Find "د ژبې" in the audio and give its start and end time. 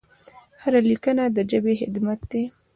1.35-1.73